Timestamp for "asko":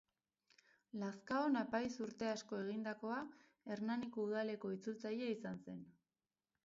2.29-2.61